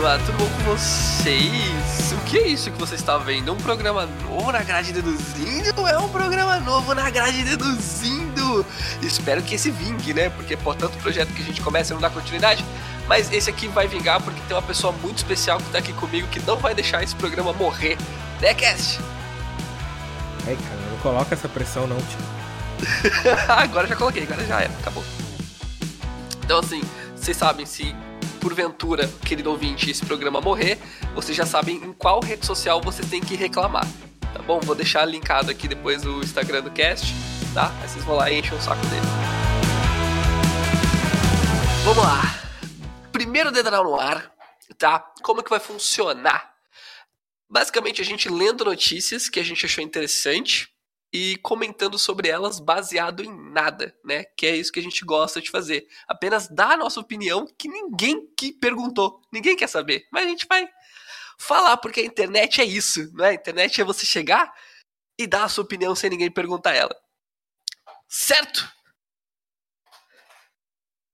[0.00, 2.12] Olá, tudo bom com vocês?
[2.12, 3.52] O que é isso que você está vendo?
[3.52, 5.86] Um programa novo na grade deduzindo?
[5.86, 8.64] É um programa novo na grade deduzindo?
[9.02, 10.30] Espero que esse vingue, né?
[10.30, 12.64] Porque por tanto projeto que a gente começa não dá continuidade.
[13.06, 16.26] Mas esse aqui vai vingar porque tem uma pessoa muito especial que está aqui comigo
[16.28, 17.98] que não vai deixar esse programa morrer.
[18.40, 18.98] Né, Cast?
[20.46, 22.18] Ai, cara, não coloca essa pressão não, tio.
[23.46, 25.04] agora já coloquei, agora já era, acabou.
[26.42, 26.80] Então assim,
[27.14, 27.94] vocês sabem se
[28.40, 30.78] porventura, querido ouvinte, esse programa morrer,
[31.14, 33.86] vocês já sabem em qual rede social você tem que reclamar.
[34.32, 34.58] Tá bom?
[34.60, 37.14] Vou deixar linkado aqui depois o Instagram do cast,
[37.52, 37.70] tá?
[37.82, 39.06] Aí vocês vão lá e enchem o saco dele.
[41.84, 42.22] Vamos lá.
[43.12, 44.32] Primeiro dedão no ar,
[44.78, 45.04] tá?
[45.22, 46.50] Como que vai funcionar?
[47.48, 50.68] Basicamente, a gente lendo notícias que a gente achou interessante
[51.12, 54.24] e comentando sobre elas baseado em nada, né?
[54.36, 55.86] Que é isso que a gente gosta de fazer.
[56.06, 60.06] Apenas dar a nossa opinião que ninguém que perguntou, ninguém quer saber.
[60.12, 60.68] Mas a gente vai
[61.36, 63.30] falar porque a internet é isso, não é?
[63.30, 64.52] A internet é você chegar
[65.18, 66.94] e dar a sua opinião sem ninguém perguntar ela.
[68.08, 68.70] Certo?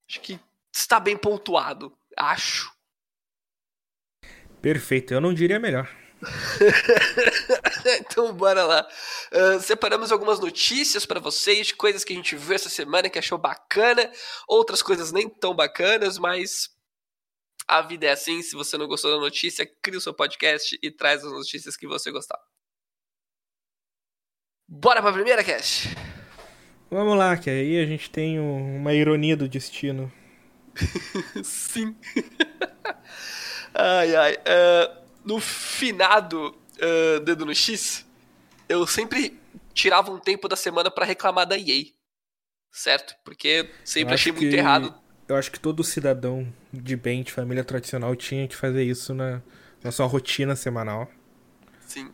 [0.09, 0.39] Acho que
[0.73, 2.71] está bem pontuado, acho.
[4.61, 5.89] Perfeito, eu não diria melhor.
[7.99, 8.89] então bora lá.
[9.33, 13.39] Uh, separamos algumas notícias para vocês, coisas que a gente viu essa semana que achou
[13.39, 14.11] bacana,
[14.49, 16.71] outras coisas nem tão bacanas, mas
[17.67, 18.43] a vida é assim.
[18.43, 21.87] Se você não gostou da notícia, cria o seu podcast e traz as notícias que
[21.87, 22.39] você gostar.
[24.69, 25.89] Bora pra primeira, Cash?
[26.91, 30.13] Vamos lá, que aí a gente tem uma ironia do destino.
[31.43, 31.97] Sim.
[33.75, 34.35] ai, ai.
[34.35, 38.07] Uh, no finado uh, Dedo no X,
[38.69, 39.39] eu sempre
[39.73, 41.85] tirava um tempo da semana para reclamar da EA.
[42.71, 43.15] Certo?
[43.25, 44.95] Porque sempre achei muito que, errado.
[45.29, 49.41] Eu acho que todo cidadão de bem, de família tradicional, tinha que fazer isso na,
[49.83, 51.11] na sua rotina semanal.
[51.81, 52.13] Sim.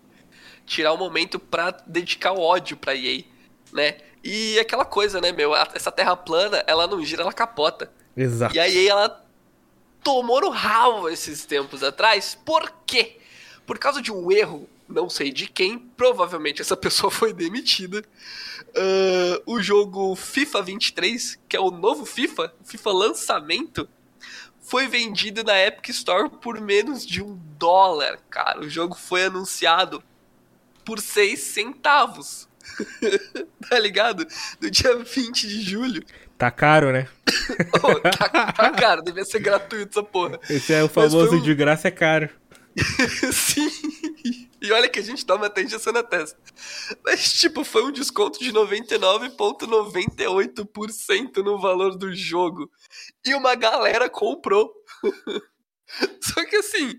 [0.64, 3.24] Tirar um momento para dedicar o ódio pra EA,
[3.72, 3.96] né?
[4.22, 5.54] E aquela coisa, né, meu?
[5.56, 7.90] Essa terra plana, ela não gira, ela capota.
[8.16, 8.54] Exato.
[8.54, 9.26] E a EA, ela
[10.02, 12.38] tomou no ralo esses tempos atrás.
[12.44, 13.18] Por quê?
[13.66, 18.02] Por causa de um erro, não sei de quem, provavelmente essa pessoa foi demitida.
[18.68, 23.88] Uh, o jogo FIFA 23, que é o novo FIFA, FIFA lançamento,
[24.60, 28.60] foi vendido na Epic Store por menos de um dólar, cara.
[28.60, 30.02] O jogo foi anunciado
[30.84, 32.48] por 6 centavos.
[33.68, 34.26] tá ligado?
[34.60, 36.04] No dia 20 de julho.
[36.38, 37.08] Tá caro, né?
[37.82, 40.38] oh, tá, tá, caro, devia ser gratuito essa porra.
[40.48, 41.40] Esse é o famoso um...
[41.40, 42.28] de graça é caro.
[43.32, 43.68] Sim.
[44.60, 46.38] E olha que a gente toma até injeção na testa.
[47.04, 52.70] Mas, tipo, foi um desconto de 99,98% no valor do jogo.
[53.24, 54.72] E uma galera comprou.
[56.22, 56.98] Só que assim,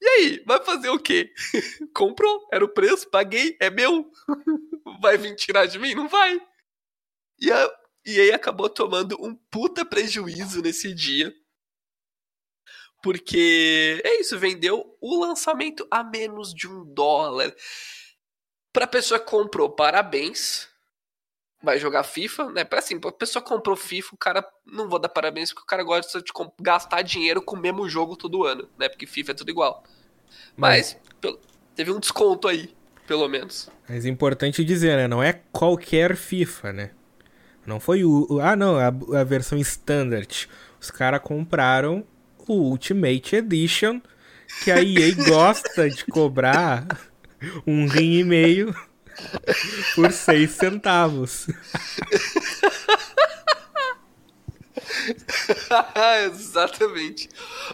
[0.00, 1.30] e aí, vai fazer o quê?
[1.94, 4.10] Comprou, era o preço, paguei, é meu.
[5.00, 5.94] Vai vir tirar de mim?
[5.94, 6.40] Não vai.
[7.38, 7.70] E, a,
[8.06, 11.34] e aí acabou tomando um puta prejuízo nesse dia.
[13.02, 17.54] Porque é isso, vendeu o lançamento a menos de um dólar.
[18.72, 20.68] Pra pessoa que comprou, parabéns.
[21.62, 22.64] Vai jogar FIFA, né?
[22.64, 24.46] Pra assim, a pessoa comprou FIFA, o cara.
[24.64, 28.16] Não vou dar parabéns porque o cara gosta de gastar dinheiro com o mesmo jogo
[28.16, 28.88] todo ano, né?
[28.88, 29.84] Porque FIFA é tudo igual.
[30.56, 31.36] Mas, Mas
[31.74, 32.74] teve um desconto aí,
[33.06, 33.68] pelo menos.
[33.86, 35.08] Mas é importante dizer, né?
[35.08, 36.90] Não é qualquer FIFA, né?
[37.66, 38.40] Não foi o.
[38.40, 38.88] Ah, não, a,
[39.20, 40.48] a versão standard.
[40.80, 42.06] Os caras compraram
[42.50, 44.00] o Ultimate Edition,
[44.64, 46.84] que a EA gosta de cobrar
[47.64, 48.74] um rim e meio
[49.94, 51.46] por seis centavos.
[56.26, 57.28] Exatamente.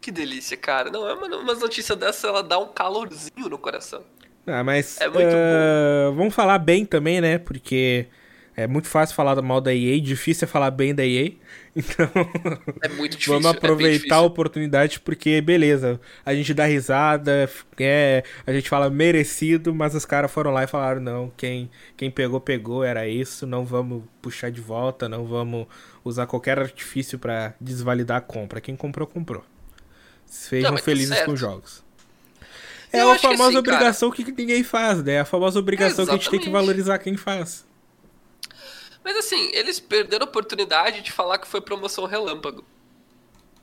[0.00, 0.90] Que delícia, cara.
[0.90, 4.02] Não, é uma, uma notícia dessa, ela dá um calorzinho no coração.
[4.46, 5.00] Ah, mas.
[5.00, 7.38] É muito uh, Vamos falar bem também, né?
[7.38, 8.06] Porque
[8.56, 11.32] é muito fácil falar mal da EA, difícil é falar bem da EA.
[11.76, 12.10] Então.
[12.82, 13.34] É muito difícil.
[13.34, 17.48] vamos aproveitar é a oportunidade, porque, beleza, a gente dá risada,
[17.78, 22.10] é, a gente fala merecido, mas os caras foram lá e falaram: não, quem, quem
[22.10, 25.68] pegou, pegou, era isso, não vamos puxar de volta, não vamos
[26.04, 28.60] usar qualquer artifício para desvalidar a compra.
[28.60, 29.44] Quem comprou, comprou.
[30.30, 31.84] Sejam não, tá felizes com os jogos.
[32.92, 34.24] É a famosa assim, obrigação cara...
[34.24, 35.12] que ninguém faz, né?
[35.12, 37.66] É a famosa obrigação é, que a gente tem que valorizar quem faz.
[39.04, 42.64] Mas assim, eles perderam a oportunidade de falar que foi promoção relâmpago.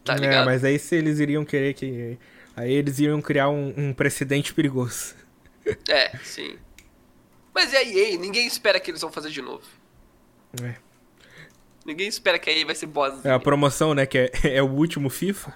[0.03, 0.43] Tá é, ligado?
[0.43, 2.17] É, mas aí se eles iriam querer que
[2.57, 5.13] Aí eles iam criar um, um precedente perigoso.
[5.87, 6.57] É, sim.
[7.53, 8.17] Mas e a EA?
[8.17, 9.63] Ninguém espera que eles vão fazer de novo.
[10.63, 10.73] É.
[11.85, 13.23] Ninguém espera que a EA vai ser boss.
[13.23, 14.07] É a promoção, né?
[14.07, 15.53] Que é, é o último FIFA.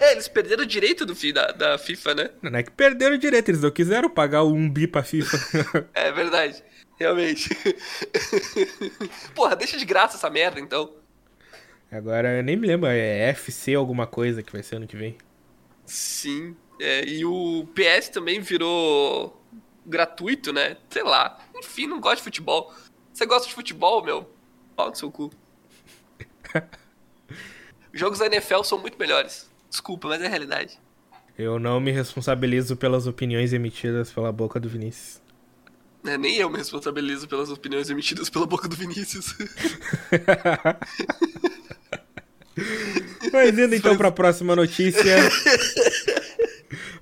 [0.00, 2.30] É, eles perderam o direito do fi, da, da FIFA, né?
[2.42, 5.88] Não é que perderam o direito, eles não quiseram pagar o 1 bi pra FIFA.
[5.94, 6.62] é verdade,
[6.98, 7.48] realmente.
[9.34, 10.94] Porra, deixa de graça essa merda, então.
[11.90, 15.16] Agora eu nem me lembro, é FC alguma coisa que vai ser ano que vem.
[15.84, 19.42] Sim, é, e o PS também virou
[19.86, 20.76] gratuito, né?
[20.90, 21.38] Sei lá.
[21.54, 22.74] Enfim, não gosto de futebol.
[23.12, 24.30] Você gosta de futebol, meu?
[24.74, 25.30] Pau no seu cu.
[27.96, 29.48] Jogos da NFL são muito melhores.
[29.70, 30.78] Desculpa, mas é a realidade.
[31.38, 35.22] Eu não me responsabilizo pelas opiniões emitidas pela boca do Vinícius.
[36.04, 39.34] É, nem eu me responsabilizo pelas opiniões emitidas pela boca do Vinícius.
[43.32, 45.16] Mas indo então para a próxima notícia.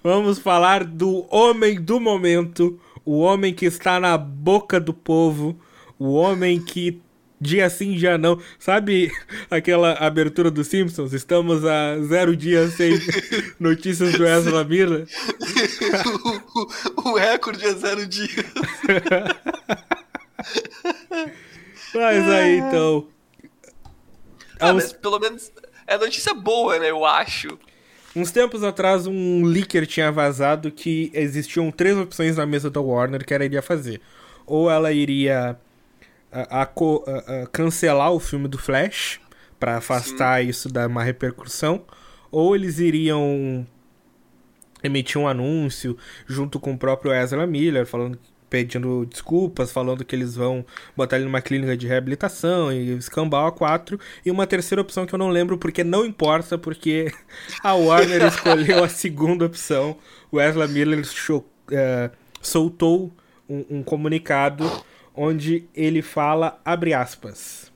[0.03, 5.61] Vamos falar do homem do momento, o homem que está na boca do povo,
[5.99, 7.01] o homem que
[7.41, 8.41] dia sim, dia não.
[8.59, 9.13] Sabe
[9.51, 11.13] aquela abertura dos Simpsons?
[11.13, 12.93] Estamos a zero dias sem
[13.61, 15.07] notícias do Ezra Miller.
[17.03, 18.31] o, o, recorde é zero dias.
[21.95, 23.09] mas aí, então...
[24.61, 25.51] Ah, mas pelo menos
[25.87, 26.91] é notícia boa, né?
[26.91, 27.59] Eu acho.
[28.17, 33.27] Uns tempos atrás, um leaker tinha vazado que existiam três opções na mesa da Warner
[33.27, 34.01] que ela iria fazer.
[34.47, 35.59] Ou ela iria
[36.43, 39.21] a, a, cancelar o filme do Flash
[39.59, 40.49] para afastar Sim.
[40.49, 41.85] isso da má repercussão,
[42.31, 43.67] ou eles iriam
[44.83, 45.97] emitir um anúncio
[46.27, 48.19] junto com o próprio Ezra Miller falando
[48.55, 50.65] pedindo desculpas, falando que eles vão
[50.97, 53.99] botar ele numa clínica de reabilitação e escambau a quatro.
[54.25, 57.13] E uma terceira opção que eu não lembro porque não importa, porque
[57.65, 59.97] a Warner escolheu a segunda opção.
[60.31, 62.11] O Ezra Miller show, é,
[62.41, 63.13] soltou
[63.49, 64.71] um, um comunicado
[65.15, 67.73] onde ele fala, abre aspas,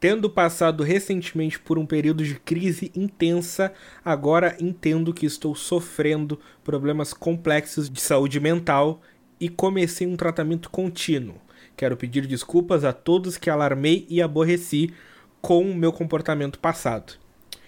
[0.00, 3.72] Tendo passado recentemente por um período de crise intensa,
[4.04, 9.02] agora entendo que estou sofrendo problemas complexos de saúde mental
[9.40, 11.34] e comecei um tratamento contínuo.
[11.76, 14.94] Quero pedir desculpas a todos que alarmei e aborreci
[15.40, 17.14] com o meu comportamento passado.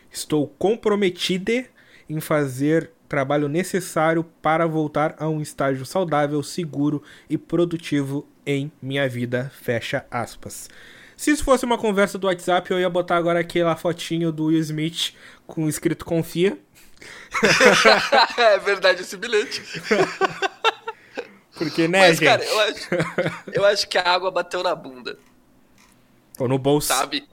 [0.09, 1.67] Estou comprometida
[2.09, 9.09] em fazer trabalho necessário para voltar a um estágio saudável, seguro e produtivo em minha
[9.09, 9.51] vida.
[9.61, 10.69] Fecha aspas.
[11.17, 14.61] Se isso fosse uma conversa do WhatsApp, eu ia botar agora aquela fotinho do Will
[14.61, 15.15] Smith
[15.47, 16.59] com escrito confia.
[18.39, 19.63] é verdade esse bilhete.
[21.57, 22.27] Porque, né, Mas, gente?
[22.27, 22.89] cara, eu acho,
[23.53, 25.19] eu acho que a água bateu na bunda.
[26.39, 26.89] Ou no bolso.
[26.89, 27.29] Sabe?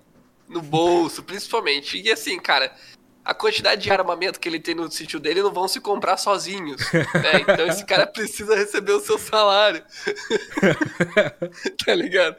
[0.50, 1.98] No bolso, principalmente.
[1.98, 2.76] E assim, cara,
[3.28, 6.82] a quantidade de armamento que ele tem no sítio dele não vão se comprar sozinhos.
[6.94, 7.42] Né?
[7.42, 9.84] Então esse cara precisa receber o seu salário.
[11.86, 12.38] tá ligado?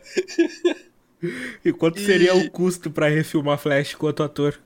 [1.63, 2.07] E quanto e...
[2.07, 4.59] seria o custo para refilmar Flash quanto ator?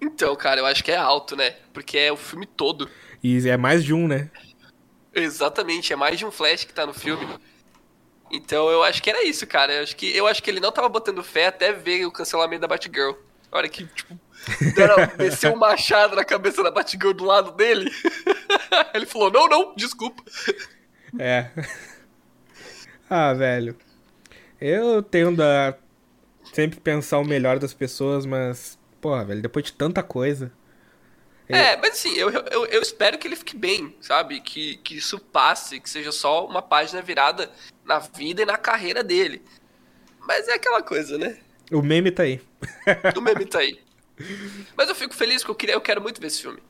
[0.00, 1.54] Então, cara, eu acho que é alto, né?
[1.72, 2.90] Porque é o filme todo.
[3.22, 4.32] E é mais de um, né?
[5.14, 7.24] Exatamente, é mais de um Flash que tá no filme.
[8.32, 9.74] Então eu acho que era isso, cara.
[9.74, 12.62] Eu acho que, eu acho que ele não tava botando fé até ver o cancelamento
[12.62, 13.12] da Batgirl.
[13.52, 14.18] A hora que, tipo,
[14.74, 17.90] deram, desceu um machado na cabeça da Batgirl do lado dele.
[18.94, 20.22] ele falou, não, não, desculpa.
[21.18, 21.50] É.
[23.08, 23.76] Ah, velho.
[24.60, 25.74] Eu tendo a
[26.52, 30.52] sempre pensar o melhor das pessoas, mas, porra, velho, depois de tanta coisa.
[31.48, 34.40] É, mas assim, eu, eu, eu, espero que ele fique bem, sabe?
[34.40, 37.50] Que, que isso passe, que seja só uma página virada
[37.84, 39.42] na vida e na carreira dele.
[40.20, 41.38] Mas é aquela coisa, né?
[41.70, 42.40] O meme tá aí.
[43.16, 43.78] o meme tá aí.
[44.76, 46.62] Mas eu fico feliz porque eu, queria, eu quero muito ver esse filme.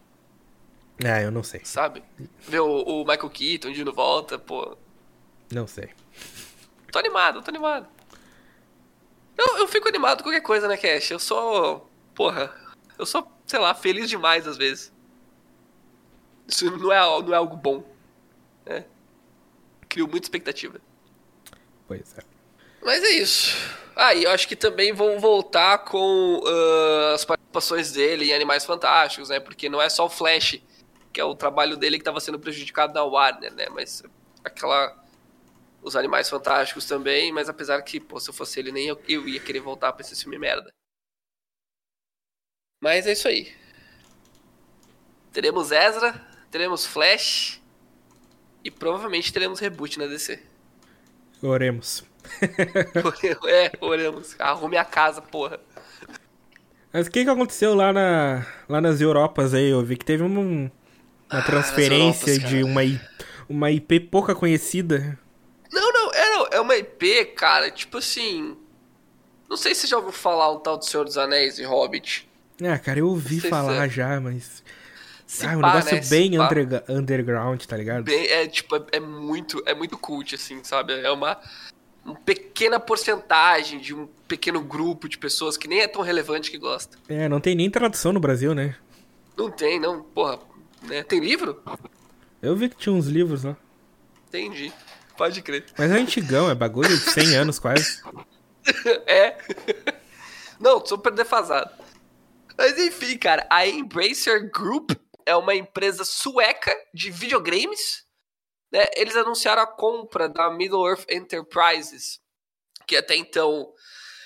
[1.04, 1.60] Ah, eu não sei.
[1.64, 2.02] Sabe?
[2.40, 4.76] Ver o, o Michael Keaton de volta, pô.
[5.52, 5.90] Não sei.
[6.90, 7.88] Tô animado, tô animado.
[9.36, 11.10] Eu, eu fico animado com qualquer coisa, né, Cash?
[11.10, 11.90] Eu sou.
[12.14, 12.54] Porra,
[12.98, 14.92] eu sou, sei lá, feliz demais às vezes.
[16.46, 17.84] Isso não é, não é algo bom.
[18.66, 18.84] Né?
[19.88, 20.80] Crio muita expectativa.
[21.88, 22.22] Pois é.
[22.82, 23.56] Mas é isso.
[23.94, 28.64] Ah, e eu acho que também vão voltar com uh, as participações dele em Animais
[28.64, 29.38] Fantásticos, né?
[29.38, 30.60] Porque não é só o Flash,
[31.12, 33.68] que é o trabalho dele que estava sendo prejudicado na Warner, né?
[33.68, 34.02] Mas
[34.42, 35.00] aquela.
[35.82, 39.28] Os Animais Fantásticos também, mas apesar que, pô, se eu fosse ele, nem eu, eu
[39.28, 40.72] ia querer voltar pra esse filme merda.
[42.80, 43.52] Mas é isso aí.
[45.32, 47.60] Teremos Ezra, teremos Flash
[48.62, 50.40] e provavelmente teremos reboot na DC.
[51.42, 52.04] Oremos.
[53.48, 54.36] é, oremos.
[54.38, 55.58] Arrume a casa, porra.
[56.92, 59.70] Mas o que, que aconteceu lá, na, lá nas Europas aí?
[59.70, 60.70] Eu vi que teve um, uma
[61.30, 62.82] Ah, transferência Europas, de uma,
[63.48, 65.18] uma IP pouca conhecida.
[65.72, 68.56] Não, não, é, é uma IP, cara, tipo assim.
[69.48, 72.28] Não sei se você já ouviu falar um tal do Senhor dos Anéis e Hobbit.
[72.62, 74.62] Ah, cara, eu ouvi falar se já, mas.
[75.26, 76.32] Se ah, um pá, negócio né, bem
[76.90, 78.04] underground, tá ligado?
[78.04, 80.92] Bem, é tipo, é, é muito, é muito cult, assim, sabe?
[80.92, 81.38] É uma,
[82.04, 86.58] uma pequena porcentagem de um pequeno grupo de pessoas que nem é tão relevante que
[86.58, 86.98] gosta.
[87.08, 88.76] É, não tem nem tradução no Brasil, né?
[89.36, 90.38] Não tem, não, porra.
[90.82, 91.02] Né?
[91.02, 91.62] Tem livro?
[92.40, 93.56] Eu vi que tinha uns livros lá.
[94.28, 94.72] Entendi.
[95.16, 95.66] Pode crer.
[95.78, 98.02] Mas é antigão, é bagulho de 100 anos quase.
[99.06, 99.36] É.
[100.60, 101.68] Não, super defasado.
[102.56, 104.92] Mas enfim, cara, a Embracer Group
[105.26, 108.04] é uma empresa sueca de videogames.
[108.72, 108.86] Né?
[108.96, 112.20] Eles anunciaram a compra da Middle Earth Enterprises,
[112.86, 113.72] que até então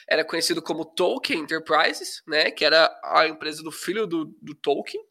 [0.09, 2.51] era conhecido como Tolkien Enterprises, né?
[2.51, 5.03] Que era a empresa do filho do, do Tolkien,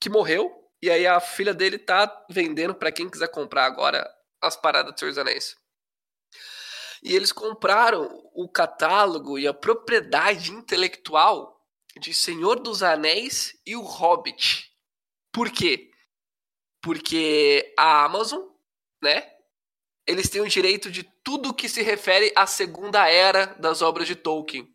[0.00, 0.50] que morreu.
[0.80, 4.08] E aí a filha dele tá vendendo para quem quiser comprar agora
[4.40, 5.56] as paradas do Senhor dos Anéis.
[7.02, 11.60] E eles compraram o catálogo e a propriedade intelectual
[12.00, 14.72] de Senhor dos Anéis e o Hobbit.
[15.32, 15.91] Por quê?
[16.82, 18.42] Porque a Amazon,
[19.02, 19.30] né?
[20.06, 24.16] Eles têm o direito de tudo que se refere à segunda era das obras de
[24.16, 24.68] Tolkien.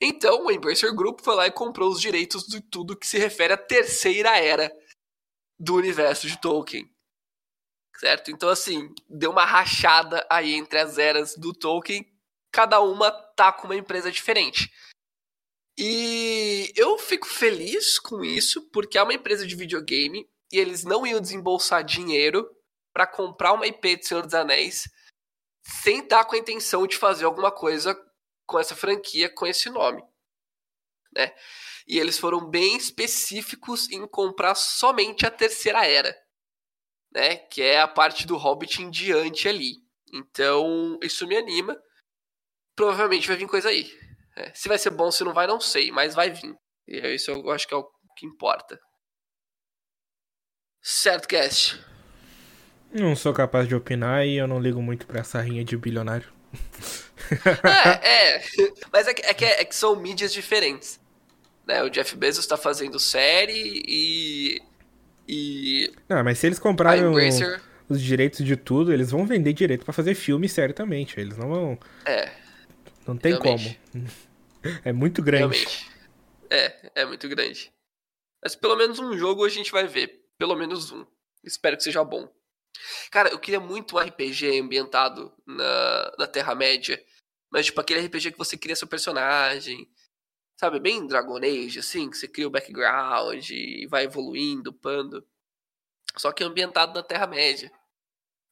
[0.00, 3.52] Então, o Embracer Group foi lá e comprou os direitos de tudo que se refere
[3.52, 4.70] à terceira era
[5.58, 6.90] do universo de Tolkien.
[7.96, 8.30] Certo?
[8.30, 12.04] Então, assim, deu uma rachada aí entre as eras do Tolkien.
[12.52, 14.70] Cada uma tá com uma empresa diferente.
[15.78, 21.06] E eu fico feliz com isso, porque é uma empresa de videogame e eles não
[21.06, 22.48] iam desembolsar dinheiro
[22.92, 24.84] para comprar uma IP de Senhor dos Anéis
[25.82, 27.98] sem estar com a intenção de fazer alguma coisa
[28.46, 30.02] com essa franquia, com esse nome.
[31.14, 31.34] Né?
[31.86, 36.24] E eles foram bem específicos em comprar somente a terceira era
[37.14, 37.36] né?
[37.36, 39.76] Que é a parte do Hobbit em diante ali.
[40.12, 41.80] Então, isso me anima.
[42.74, 43.88] Provavelmente vai vir coisa aí.
[44.36, 46.54] É, se vai ser bom, se não vai, não sei, mas vai vir.
[46.88, 48.78] E é isso eu acho que é o que importa.
[50.86, 51.80] Certo, Cast.
[52.92, 56.28] Não sou capaz de opinar e eu não ligo muito pra essa rinha de bilionário.
[57.64, 58.42] É, é.
[58.92, 61.00] Mas é que, é, que, é que são mídias diferentes.
[61.66, 61.82] Né?
[61.82, 64.62] O Jeff Bezos tá fazendo série e.
[65.26, 65.90] E.
[66.06, 67.62] Não, mas se eles A compraram Embracer.
[67.88, 71.18] os direitos de tudo, eles vão vender direito pra fazer filme certamente.
[71.18, 71.78] Eles não vão.
[72.04, 72.30] É,
[73.06, 73.80] Não tem Realmente.
[73.90, 74.04] como.
[74.84, 75.40] É muito grande.
[75.58, 75.90] realmente.
[76.48, 77.70] É, é muito grande.
[78.42, 80.23] Mas pelo menos um jogo a gente vai ver.
[80.38, 81.04] Pelo menos um.
[81.42, 82.28] Espero que seja bom.
[83.10, 87.02] Cara, eu queria muito um RPG ambientado na, na Terra-média.
[87.50, 89.88] Mas, tipo, aquele RPG que você cria seu personagem.
[90.58, 95.26] Sabe, bem Dragon Age, assim, que você cria o background e vai evoluindo, upando.
[96.16, 97.70] Só que ambientado na Terra-média.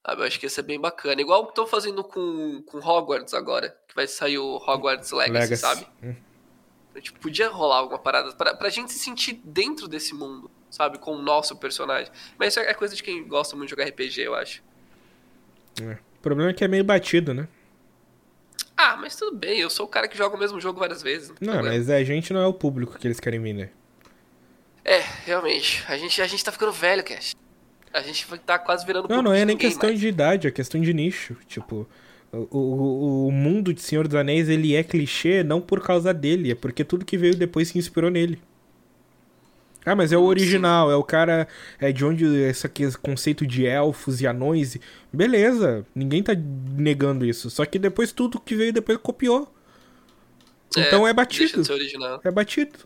[0.05, 1.21] Sabe, eu acho que ia ser bem bacana.
[1.21, 3.71] Igual o que estão fazendo com, com Hogwarts agora.
[3.89, 5.57] Que vai sair o Hogwarts Legacy, Legacy.
[5.57, 5.87] sabe?
[6.03, 6.15] Hum.
[6.95, 10.99] A gente podia rolar alguma parada pra, pra gente se sentir dentro desse mundo, sabe?
[10.99, 12.11] Com o nosso personagem.
[12.39, 14.63] Mas isso é coisa de quem gosta muito de jogar RPG, eu acho.
[15.81, 15.93] É.
[15.93, 17.47] O problema é que é meio batido, né?
[18.77, 21.33] Ah, mas tudo bem, eu sou o cara que joga o mesmo jogo várias vezes.
[21.41, 23.71] Não, Não, mas a gente não é o público que eles querem vender.
[24.85, 25.85] É, realmente.
[25.87, 27.37] A gente, a gente tá ficando velho, Cash.
[27.93, 30.01] A gente tá quase virando Não, não é nem questão mais.
[30.01, 31.37] de idade, é questão de nicho.
[31.47, 31.87] Tipo,
[32.33, 36.51] o, o, o mundo de Senhor dos Anéis, ele é clichê não por causa dele,
[36.51, 38.41] é porque tudo que veio depois se inspirou nele.
[39.85, 40.27] Ah, mas é o Sim.
[40.27, 41.49] original, é o cara.
[41.81, 44.79] É de onde esse, aqui, esse conceito de elfos e anões.
[45.13, 47.51] Beleza, ninguém tá negando isso.
[47.51, 49.53] Só que depois tudo que veio depois copiou.
[50.77, 51.63] Então é batido.
[52.25, 52.79] É batido.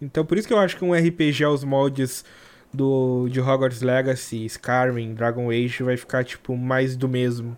[0.00, 2.24] Então por isso que eu acho que um RPG aos moldes
[2.72, 7.56] do de Hogwarts Legacy, Skyrim, Dragon Age vai ficar tipo mais do mesmo.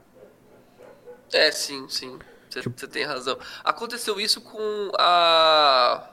[1.33, 2.19] É, sim, sim.
[2.51, 3.39] Você Tipo- tem razão.
[3.65, 6.11] Aconteceu isso com a.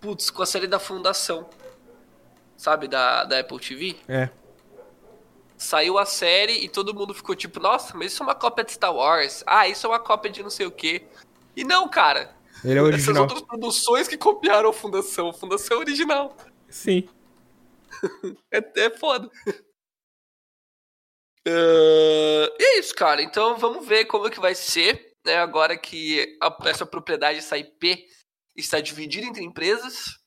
[0.00, 1.48] Putz, com a série da Fundação.
[2.56, 3.96] Sabe, da, da Apple TV?
[4.08, 4.30] É.
[5.56, 8.72] Saiu a série e todo mundo ficou tipo, nossa, mas isso é uma cópia de
[8.72, 9.42] Star Wars.
[9.46, 11.06] Ah, isso é uma cópia de não sei o quê.
[11.56, 12.34] E não, cara.
[12.64, 13.22] Ele é o Essas original.
[13.22, 15.28] outras produções que copiaram a Fundação.
[15.28, 16.36] A Fundação é original.
[16.68, 17.08] Sim.
[18.52, 19.28] É, é foda.
[21.46, 23.22] Ah, e é isso, cara.
[23.22, 25.36] Então vamos ver como é que vai ser, né?
[25.38, 28.06] Agora que a- essa propriedade, essa IP,
[28.60, 30.18] está dividida entre empresas.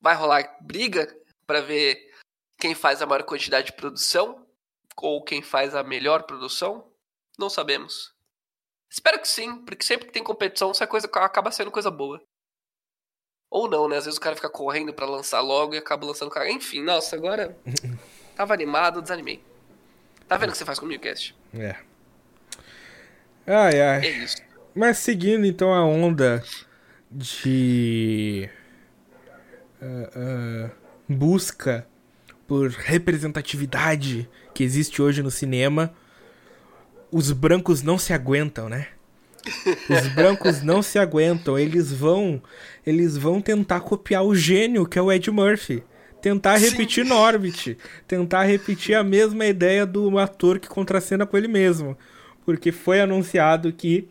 [0.00, 1.14] Vai rolar briga
[1.46, 2.12] para ver
[2.58, 4.46] quem faz a maior quantidade de produção
[4.96, 6.90] ou quem faz a melhor produção.
[7.38, 8.14] Não sabemos.
[8.88, 12.22] Espero que sim, porque sempre que tem competição, essa coisa acaba sendo coisa boa.
[13.50, 13.96] Ou não, né?
[13.96, 16.50] Às vezes o cara fica correndo para lançar logo e acaba lançando o cara.
[16.50, 17.56] Enfim, nossa, agora.
[18.36, 19.42] Tava animado, desanimei.
[20.26, 21.36] Tá vendo o que você faz comigo, Cast?
[21.52, 21.76] É.
[23.46, 24.06] Ai, ai.
[24.06, 24.51] É isso.
[24.74, 26.42] Mas seguindo então a onda
[27.10, 28.48] de
[29.80, 30.70] uh, uh,
[31.08, 31.86] busca
[32.46, 35.92] por representatividade que existe hoje no cinema,
[37.10, 38.88] os brancos não se aguentam, né?
[39.90, 42.42] Os brancos não se aguentam, eles vão,
[42.86, 45.82] eles vão tentar copiar o gênio que é o Ed Murphy,
[46.22, 47.04] tentar repetir.
[47.04, 47.76] Norbit,
[48.06, 51.98] tentar repetir a mesma ideia do ator que contracena com ele mesmo,
[52.46, 54.08] porque foi anunciado que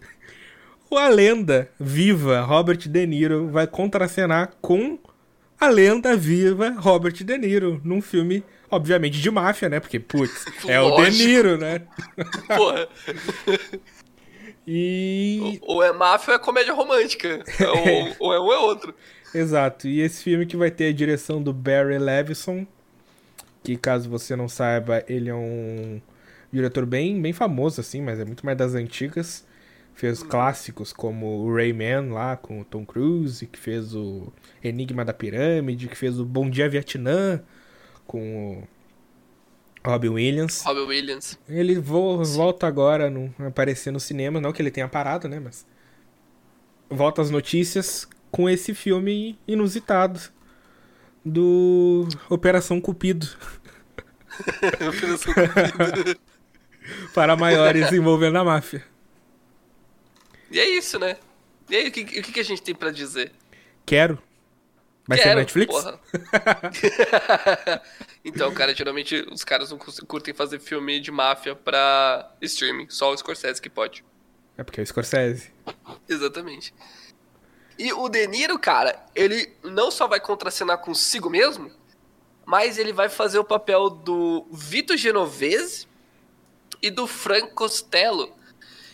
[0.97, 4.99] a lenda viva Robert De Niro vai contracenar com
[5.59, 9.79] a lenda viva Robert De Niro num filme, obviamente, de máfia, né?
[9.79, 11.81] Porque, putz, é o De Niro, né?
[12.57, 12.87] Porra.
[14.67, 15.59] E.
[15.63, 17.43] Ou é máfia ou é comédia romântica.
[18.19, 18.93] ou, ou é um ou é outro.
[19.33, 19.87] Exato.
[19.87, 22.65] E esse filme que vai ter a direção do Barry Levinson,
[23.63, 26.01] que caso você não saiba, ele é um
[26.51, 29.45] diretor bem, bem famoso, assim, mas é muito mais das antigas.
[29.93, 34.31] Fez clássicos como o Rayman lá com o Tom Cruise, que fez o
[34.63, 37.41] Enigma da Pirâmide, que fez o Bom Dia Vietnã
[38.07, 38.63] com
[39.83, 40.63] o Robin Williams.
[40.63, 41.39] Robin Williams.
[41.47, 45.39] Ele vo volta agora no, a aparecer no cinema, não que ele tenha parado, né,
[45.39, 45.65] mas
[46.89, 50.19] volta às notícias com esse filme inusitado
[51.23, 53.27] do Operação Cupido.
[54.87, 56.19] Operação Cupido.
[57.13, 58.83] Para maiores envolvendo a máfia.
[60.51, 61.17] E é isso, né?
[61.69, 63.31] E aí, o que, o que a gente tem para dizer?
[63.85, 64.21] Quero.
[65.07, 65.73] Vai Quero, ser Netflix?
[65.73, 65.99] Porra.
[68.23, 72.87] então, cara, geralmente os caras não curtem fazer filme de máfia pra streaming.
[72.89, 74.03] Só o Scorsese que pode.
[74.57, 75.51] É porque é o Scorsese.
[76.07, 76.73] Exatamente.
[77.79, 81.71] E o De Niro, cara, ele não só vai contracenar consigo mesmo,
[82.45, 85.87] mas ele vai fazer o papel do Vito Genovese
[86.81, 88.31] e do Frank Costello.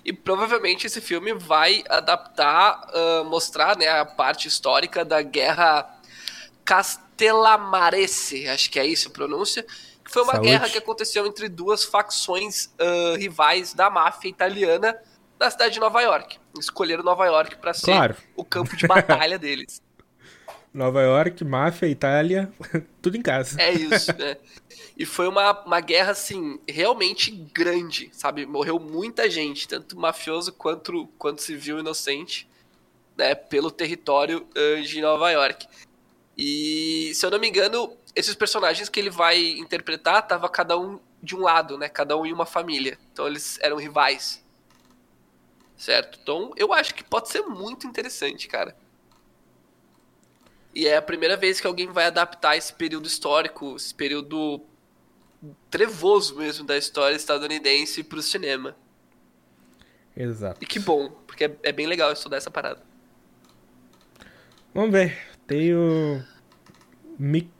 [0.07, 5.85] E provavelmente esse filme vai adaptar, uh, mostrar né, a parte histórica da guerra
[6.63, 9.65] Castellamarese, acho que é isso a pronúncia,
[10.05, 10.47] que foi uma Saúde.
[10.47, 14.97] guerra que aconteceu entre duas facções uh, rivais da máfia italiana
[15.37, 16.39] da cidade de Nova York.
[16.57, 18.15] Escolheram Nova York para ser claro.
[18.33, 19.81] o campo de batalha deles.
[20.77, 22.51] Nova York, máfia, Itália,
[23.01, 23.59] tudo em casa.
[23.59, 24.37] É isso, né?
[24.95, 28.45] E foi uma, uma guerra, assim, realmente grande, sabe?
[28.45, 32.47] Morreu muita gente, tanto mafioso quanto, quanto civil inocente,
[33.17, 33.33] né?
[33.33, 35.67] Pelo território uh, de Nova York.
[36.37, 40.99] E, se eu não me engano, esses personagens que ele vai interpretar, tava cada um
[41.23, 41.89] de um lado, né?
[41.89, 42.99] Cada um em uma família.
[43.11, 44.45] Então eles eram rivais.
[45.75, 46.19] Certo?
[46.21, 48.75] Então eu acho que pode ser muito interessante, cara.
[50.77, 54.61] E é a primeira vez que alguém vai adaptar esse período histórico, esse período
[55.71, 58.77] trevoso mesmo da história estadunidense pro cinema.
[60.15, 60.63] Exato.
[60.63, 62.83] E que bom, porque é, é bem legal estudar essa parada.
[64.71, 65.17] Vamos ver.
[65.47, 66.23] Tenho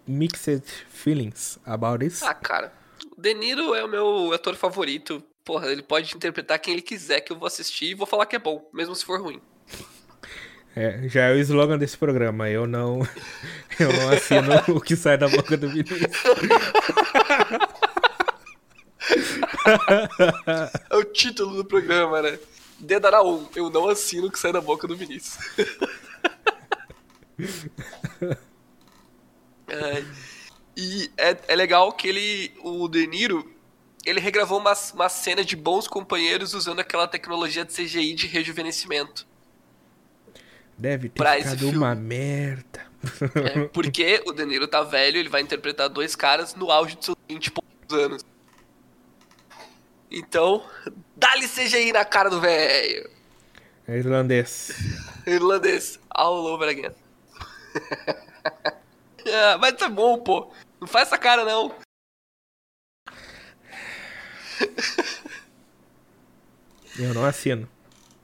[0.06, 2.22] mixed feelings about this.
[2.22, 2.72] Ah, cara.
[3.18, 5.24] O De Niro é o meu ator favorito.
[5.44, 8.36] Porra, ele pode interpretar quem ele quiser que eu vou assistir e vou falar que
[8.36, 9.42] é bom, mesmo se for ruim.
[10.78, 12.48] É, já é o slogan desse programa.
[12.48, 13.00] Eu não,
[13.80, 16.14] eu não assino o que sai da boca do Vinícius.
[20.92, 22.38] é o título do programa, né?
[22.78, 23.50] Dedará 1.
[23.56, 25.40] Eu não assino o que sai da boca do Vinícius.
[29.68, 30.04] é,
[30.76, 33.52] e é, é legal que ele, o De Niro,
[34.06, 39.27] ele regravou uma, uma cena de bons companheiros usando aquela tecnologia de CGI de rejuvenescimento.
[40.78, 42.86] Deve ter ficado uma merda.
[43.36, 47.06] É, porque o De Niro tá velho, ele vai interpretar dois caras no auge de
[47.06, 48.26] seus 20 poucos anos.
[50.12, 50.64] Então,
[51.16, 53.10] dá-lhe CGI na cara do velho.
[53.88, 54.72] É irlandês.
[55.26, 56.00] irlandês.
[56.10, 56.94] All over again.
[59.26, 60.52] é, mas tá bom, pô.
[60.80, 61.74] Não faz essa cara, não.
[67.00, 67.70] Eu não assino.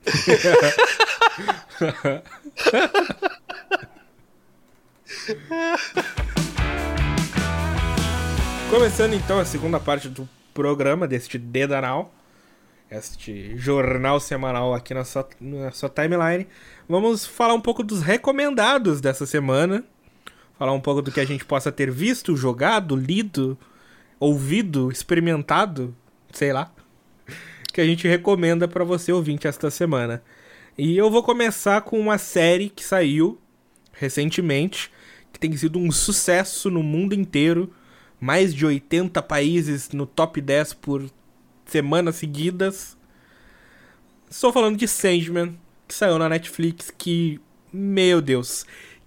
[8.70, 12.12] Começando então a segunda parte do programa deste Dedanal,
[12.90, 16.46] este jornal semanal aqui na sua, na sua timeline,
[16.88, 19.84] vamos falar um pouco dos recomendados dessa semana.
[20.58, 23.58] Falar um pouco do que a gente possa ter visto, jogado, lido,
[24.20, 25.92] ouvido, experimentado,
[26.32, 26.70] sei lá,
[27.74, 30.22] que a gente recomenda para você ouvinte esta semana.
[30.78, 33.36] E eu vou começar com uma série que saiu
[33.92, 34.92] recentemente,
[35.32, 37.74] que tem sido um sucesso no mundo inteiro.
[38.20, 41.10] Mais de 80 países no top 10 por
[41.66, 42.96] semanas seguidas.
[44.30, 45.58] Estou falando de Sandman,
[45.88, 47.40] que saiu na Netflix, que,
[47.72, 48.64] meu Deus,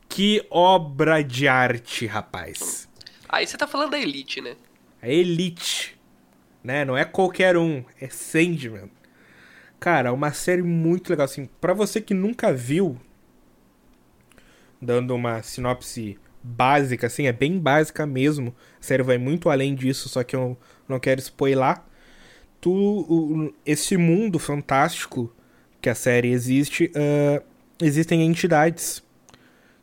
[0.10, 2.88] que obra de arte, rapaz.
[3.30, 4.58] Aí você tá falando da Elite, né?
[5.02, 5.97] A Elite,
[6.68, 6.84] né?
[6.84, 8.92] Não é qualquer um, é Sandman.
[9.80, 12.98] Cara, uma série muito legal, assim, pra você que nunca viu,
[14.82, 20.10] dando uma sinopse básica, assim, é bem básica mesmo, a série vai muito além disso,
[20.10, 20.58] só que eu
[20.90, 21.78] não quero spoiler.
[22.60, 25.34] Tu, o, esse mundo fantástico
[25.80, 27.42] que a série existe, uh,
[27.82, 29.02] existem entidades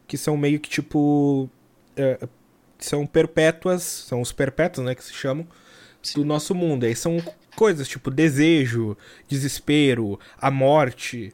[0.06, 1.48] que são meio que tipo.
[1.96, 2.28] Uh,
[2.78, 5.46] são perpétuas, são os perpétuos, né, que se chamam,
[6.04, 6.20] Sim.
[6.20, 6.84] do nosso mundo.
[6.84, 7.22] Aí são
[7.56, 8.96] coisas tipo desejo,
[9.28, 11.32] desespero, a morte,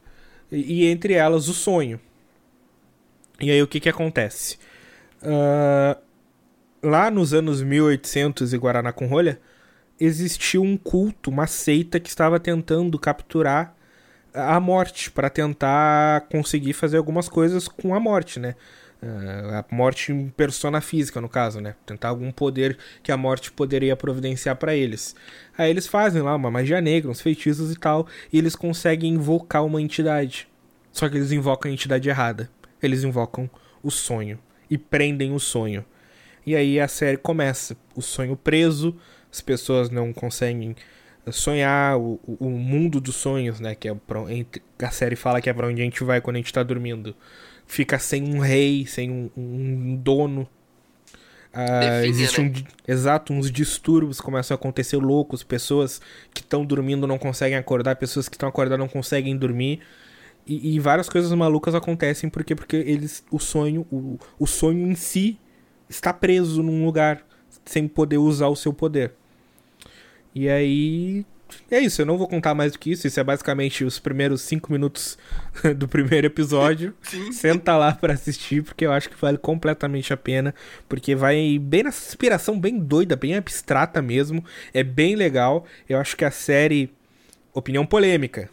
[0.50, 2.00] e, e entre elas o sonho.
[3.40, 4.58] E aí o que que acontece?
[5.22, 6.00] Uh,
[6.82, 9.40] lá nos anos 1800 em Guaraná com rolha,
[9.98, 13.74] existiu um culto, uma seita que estava tentando capturar
[14.32, 18.54] a morte para tentar conseguir fazer algumas coisas com a morte, né?
[19.02, 21.74] Uh, a morte em persona física, no caso, né?
[21.86, 25.16] Tentar algum poder que a morte poderia providenciar para eles.
[25.56, 29.64] Aí eles fazem lá uma magia negra, uns feitiços e tal, e eles conseguem invocar
[29.64, 30.46] uma entidade.
[30.92, 32.50] Só que eles invocam a entidade errada.
[32.82, 33.48] Eles invocam
[33.82, 35.84] o sonho e prendem o sonho.
[36.46, 37.76] E aí a série começa.
[37.94, 38.94] O sonho preso,
[39.32, 40.76] as pessoas não conseguem
[41.30, 43.74] sonhar o, o mundo dos sonhos, né?
[43.74, 44.20] Que é pra,
[44.82, 47.14] a série fala que é pra onde a gente vai quando a gente tá dormindo.
[47.70, 50.48] Fica sem um rei, sem um, um dono.
[51.52, 52.48] Ah, existe né?
[52.48, 56.00] um exato uns distúrbios começam a acontecer loucos pessoas
[56.32, 59.80] que estão dormindo não conseguem acordar pessoas que estão acordando não conseguem dormir
[60.46, 64.94] e, e, várias coisas malucas acontecem porque porque eles o sonho o, o sonho em
[64.94, 65.40] si
[65.88, 67.26] está preso num lugar
[67.64, 69.12] sem poder usar o seu poder
[70.34, 71.24] e aí.
[71.70, 73.06] É isso, eu não vou contar mais do que isso.
[73.06, 75.18] Isso é basicamente os primeiros cinco minutos
[75.76, 76.94] do primeiro episódio.
[77.02, 77.32] Sim.
[77.32, 80.54] Senta lá para assistir, porque eu acho que vale completamente a pena.
[80.88, 84.44] Porque vai bem nessa inspiração bem doida, bem abstrata mesmo.
[84.74, 85.64] É bem legal.
[85.88, 86.92] Eu acho que a série.
[87.52, 88.48] Opinião polêmica.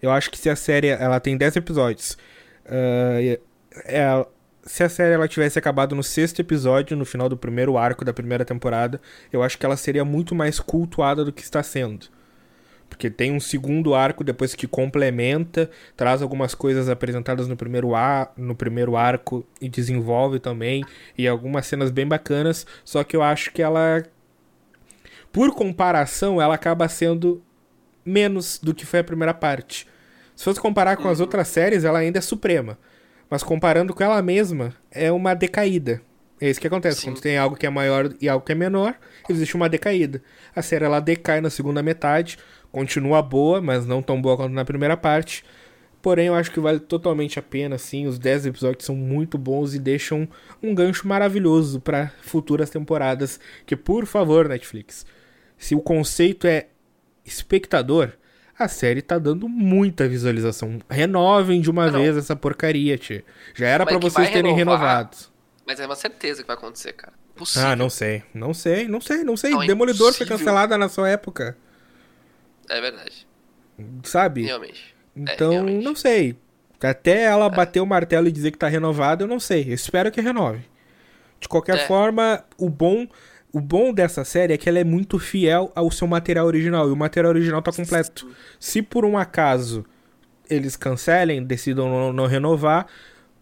[0.00, 2.18] Eu acho que se a série ela tem 10 episódios.
[2.66, 3.40] Uh,
[3.86, 4.26] é,
[4.64, 8.12] se a série ela tivesse acabado no sexto episódio, no final do primeiro arco da
[8.12, 9.00] primeira temporada,
[9.32, 12.06] eu acho que ela seria muito mais cultuada do que está sendo.
[12.92, 18.34] Porque tem um segundo arco depois que complementa, traz algumas coisas apresentadas no primeiro, ar,
[18.36, 20.84] no primeiro arco e desenvolve também,
[21.16, 24.04] e algumas cenas bem bacanas, só que eu acho que ela,
[25.32, 27.42] por comparação, ela acaba sendo
[28.04, 29.88] menos do que foi a primeira parte.
[30.36, 31.24] Se fosse comparar com as uhum.
[31.24, 32.78] outras séries, ela ainda é suprema.
[33.30, 36.02] Mas comparando com ela mesma, é uma decaída.
[36.38, 37.00] É isso que acontece.
[37.00, 37.06] Sim.
[37.06, 38.94] Quando tem algo que é maior e algo que é menor,
[39.30, 40.22] existe uma decaída.
[40.54, 42.36] A série ela decai na segunda metade,
[42.72, 45.44] continua boa, mas não tão boa quanto na primeira parte.
[46.00, 48.06] Porém, eu acho que vale totalmente a pena, sim.
[48.06, 50.28] Os 10 episódios são muito bons e deixam
[50.60, 53.38] um gancho maravilhoso para futuras temporadas.
[53.64, 55.06] Que, por favor, Netflix,
[55.56, 56.66] se o conceito é
[57.24, 58.14] espectador,
[58.58, 60.80] a série tá dando muita visualização.
[60.90, 62.00] Renovem de uma não.
[62.00, 63.22] vez essa porcaria, tio.
[63.54, 65.16] Já era para vocês terem renovado.
[65.64, 67.12] Mas é uma certeza que vai acontecer, cara.
[67.36, 67.68] Possível.
[67.68, 68.24] Ah, não sei.
[68.34, 69.52] Não sei, não sei, não sei.
[69.52, 70.26] Não, é Demolidor impossível.
[70.26, 71.56] foi cancelada na sua época.
[72.68, 73.26] É verdade.
[74.02, 74.42] Sabe?
[74.42, 74.94] Realmente.
[75.16, 75.84] É, então, é, realmente.
[75.84, 76.36] não sei.
[76.80, 77.50] Até ela é.
[77.50, 79.68] bater o martelo e dizer que tá renovado, eu não sei.
[79.68, 80.60] Eu espero que renove.
[81.40, 81.86] De qualquer é.
[81.86, 83.06] forma, o bom
[83.52, 86.88] o bom dessa série é que ela é muito fiel ao seu material original.
[86.88, 88.26] E o material original tá completo.
[88.58, 89.84] Se por um acaso
[90.48, 92.86] eles cancelem, decidam não, não renovar,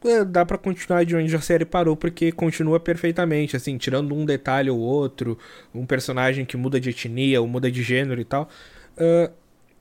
[0.05, 4.25] é, dá para continuar de onde a série parou, porque continua perfeitamente, assim, tirando um
[4.25, 5.39] detalhe ou outro,
[5.75, 8.49] um personagem que muda de etnia ou muda de gênero e tal.
[8.97, 9.33] Uh,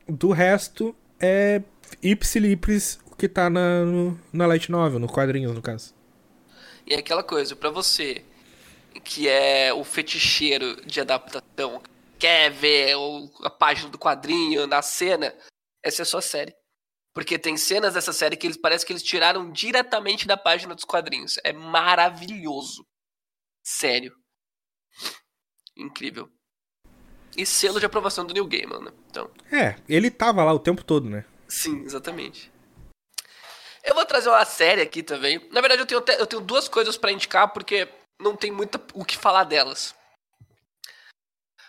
[0.07, 1.61] do resto, é
[2.01, 5.93] ipsilipris o que tá na, no, na Light Novel, no quadrinho, no caso.
[6.85, 8.25] E é aquela coisa, para você
[9.03, 11.81] que é o feticheiro de adaptação,
[12.17, 12.95] quer ver
[13.43, 15.33] a página do quadrinho na cena,
[15.83, 16.53] essa é a sua série.
[17.13, 20.83] Porque tem cenas dessa série que eles parece que eles tiraram diretamente da página dos
[20.83, 21.37] quadrinhos.
[21.43, 22.85] É maravilhoso.
[23.63, 24.13] Sério.
[25.75, 26.29] Incrível.
[27.37, 28.91] E selo de aprovação do New Gaiman, né?
[29.09, 29.29] Então.
[29.51, 31.25] É, ele tava lá o tempo todo, né?
[31.47, 32.51] Sim, exatamente.
[33.83, 35.39] Eu vou trazer uma série aqui também.
[35.51, 37.87] Na verdade, eu tenho, eu tenho duas coisas para indicar, porque
[38.19, 39.95] não tem muito o que falar delas.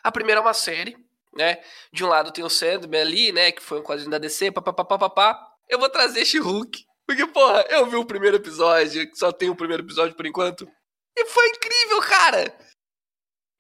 [0.02, 0.96] A primeira é uma série,
[1.34, 1.62] né?
[1.92, 3.52] De um lado tem o Sandman ali, né?
[3.52, 5.48] Que foi um quadrinho da DC, papapá.
[5.68, 9.82] Eu vou trazer She-Hulk, Porque, porra, eu vi o primeiro episódio, só tem o primeiro
[9.82, 10.68] episódio por enquanto.
[11.16, 12.56] E foi incrível, cara!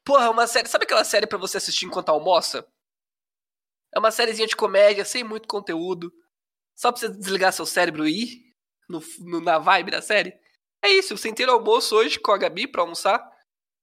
[0.04, 0.68] Porra, uma série.
[0.68, 2.66] Sabe aquela série para você assistir enquanto almoça?
[3.94, 6.12] É uma sériezinha de comédia, sem muito conteúdo.
[6.74, 8.54] Só pra você desligar seu cérebro e ir
[8.88, 10.32] no, no, na vibe da série.
[10.82, 13.20] É isso, eu sentei no almoço hoje com a Gabi pra almoçar.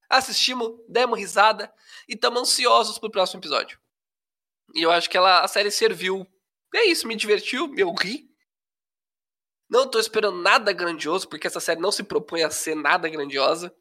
[0.09, 1.71] Assistimos, demos risada
[2.07, 3.79] e estamos ansiosos pro próximo episódio.
[4.73, 6.25] E eu acho que ela, a série serviu.
[6.73, 8.27] É isso, me divertiu, eu ri.
[9.69, 13.73] Não tô esperando nada grandioso, porque essa série não se propõe a ser nada grandiosa.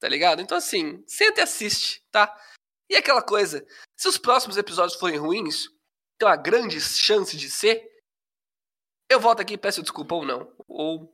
[0.00, 0.42] Tá ligado?
[0.42, 2.34] Então, assim, senta e assiste, tá?
[2.88, 5.68] E aquela coisa, se os próximos episódios forem ruins,
[6.18, 7.82] tem uma grande chance de ser,
[9.10, 10.48] eu volto aqui e peço desculpa ou não.
[10.68, 11.12] Ou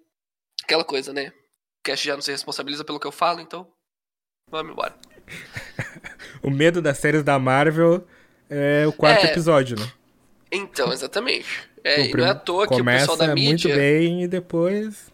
[0.63, 1.29] aquela coisa, né?
[1.29, 3.73] O cast já não se responsabiliza pelo que eu falo, então
[4.51, 4.95] vamos embora.
[6.43, 8.07] o medo das séries da Marvel
[8.51, 9.31] é o quarto é...
[9.31, 9.91] episódio, né?
[10.51, 11.71] Então, exatamente.
[11.85, 13.49] É, e não é à toa que o pessoal da mídia.
[13.49, 15.11] muito bem e depois.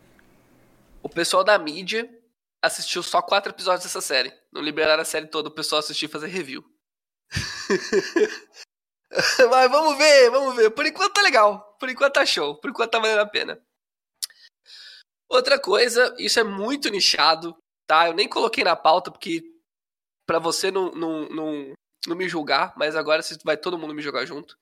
[1.02, 2.06] O pessoal da mídia
[2.62, 4.32] assistiu só quatro episódios dessa série.
[4.52, 6.64] Não liberaram a série toda, o pessoal assistiu e fazer review.
[9.50, 10.70] Mas vamos ver, vamos ver.
[10.70, 11.76] Por enquanto tá legal.
[11.78, 12.56] Por enquanto tá show.
[12.60, 13.60] Por enquanto tá valendo a pena.
[15.28, 18.08] Outra coisa, isso é muito nichado, tá?
[18.08, 19.42] Eu nem coloquei na pauta porque
[20.26, 21.72] para você não, não, não,
[22.06, 24.56] não me julgar, mas agora vai todo mundo me jogar junto.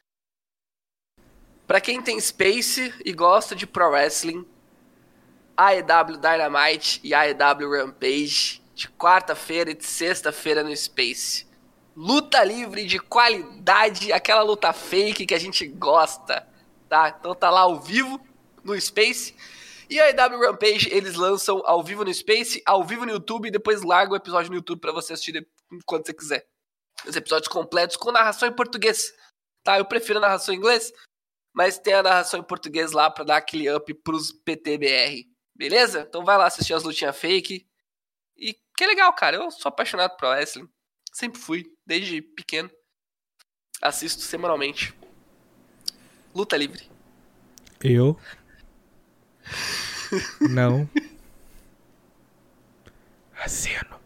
[1.67, 4.49] Pra quem tem Space e gosta de Pro Wrestling,
[5.57, 11.47] AEW Dynamite e AEW Rampage de quarta-feira e de sexta-feira no Space.
[11.97, 16.47] Luta livre de qualidade, aquela luta fake que a gente gosta,
[16.89, 17.17] tá?
[17.19, 18.21] Então tá lá ao vivo
[18.63, 19.35] no Space.
[19.89, 23.51] E a AEW Rampage, eles lançam ao vivo no Space, ao vivo no YouTube e
[23.51, 25.49] depois largam o episódio no YouTube para você assistir
[25.87, 26.47] quando você quiser.
[27.07, 29.15] Os episódios completos com narração em português,
[29.65, 29.79] tá?
[29.79, 30.93] Eu prefiro a narração em inglês,
[31.55, 35.36] mas tem a narração em português lá para dar aquele up pros PTBR.
[35.57, 36.07] Beleza?
[36.09, 37.67] Então vai lá assistir as lutinhas fake.
[38.37, 39.37] E que legal, cara.
[39.37, 40.69] Eu sou apaixonado por wrestling.
[41.13, 42.71] Sempre fui, desde pequeno.
[43.81, 44.95] Assisto semanalmente.
[46.35, 46.91] Luta livre.
[47.83, 48.19] Eu?
[50.51, 50.89] Não.
[53.43, 53.97] Assino.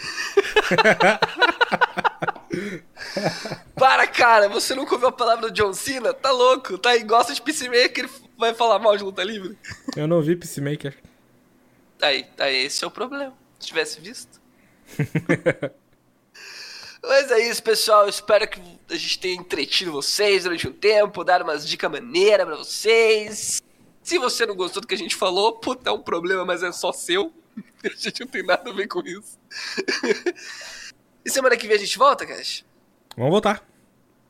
[3.74, 6.12] Para, cara, você nunca ouviu a palavra do John Cena?
[6.12, 6.78] Tá louco?
[6.78, 8.08] Tá aí, gosta de Peacemaker
[8.40, 9.56] vai falar mal de luta livre?
[9.94, 10.96] Eu não vi Peacemaker.
[12.00, 13.36] Aí, aí, esse é o problema.
[13.58, 14.40] Se tivesse visto.
[17.02, 18.08] Mas é isso, pessoal.
[18.08, 22.56] Espero que a gente tenha entretido vocês durante um tempo, dar umas dicas maneiras pra
[22.56, 23.62] vocês.
[24.02, 26.72] Se você não gostou do que a gente falou, puta, é um problema, mas é
[26.72, 27.32] só seu.
[27.84, 29.38] A gente não tem nada a ver com isso.
[31.24, 32.64] e semana que vem a gente volta, Cash?
[33.16, 33.62] Vamos voltar.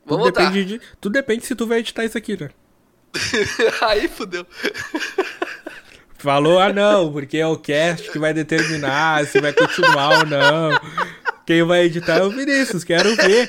[0.04, 0.50] Vamos tudo voltar.
[0.50, 2.50] Depende de, tudo depende se tu vai editar isso aqui, né?
[3.82, 4.46] Aí fudeu.
[6.18, 10.78] Falou, ah não, porque é o cast que vai determinar se vai continuar ou não.
[11.46, 13.48] Quem vai editar é o Vinícius, quero ver.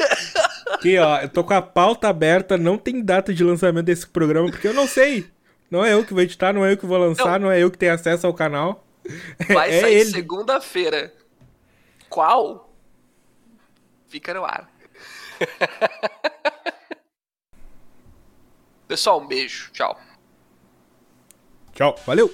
[0.71, 4.49] Aqui, ó, eu tô com a pauta aberta, não tem data de lançamento desse programa,
[4.49, 5.29] porque eu não sei.
[5.69, 7.59] Não é eu que vou editar, não é eu que vou lançar, não, não é
[7.59, 8.87] eu que tenho acesso ao canal.
[9.53, 11.13] Vai é sair segunda-feira.
[12.09, 12.73] Qual?
[14.07, 14.70] Fica no ar.
[18.87, 19.71] Pessoal, um beijo.
[19.71, 19.97] Tchau.
[21.73, 21.95] Tchau.
[22.05, 22.33] Valeu.